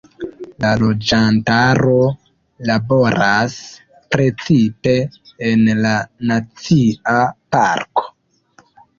[0.63, 1.97] La loĝantaro
[2.69, 3.57] laboras
[4.15, 4.95] precipe
[5.49, 5.91] en la
[6.31, 7.19] nacia
[7.57, 8.07] parko.